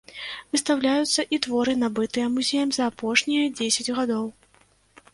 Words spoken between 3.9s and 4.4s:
гадоў.